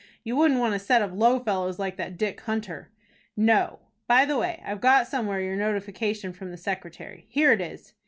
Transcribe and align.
"You 0.23 0.35
wouldn't 0.35 0.59
want 0.59 0.73
a 0.73 0.79
set 0.79 1.03
of 1.03 1.13
low 1.13 1.37
fellows 1.37 1.77
like 1.77 1.95
that 1.97 2.17
Dick 2.17 2.41
Hunter." 2.41 2.89
"No. 3.37 3.77
By 4.07 4.25
the 4.25 4.35
way, 4.35 4.59
I've 4.65 4.81
got 4.81 5.05
somewhere 5.05 5.41
your 5.41 5.55
notification 5.55 6.33
from 6.33 6.49
the 6.49 6.57
secretary. 6.57 7.27
Here 7.29 7.51
it 7.51 7.61
is." 7.61 7.93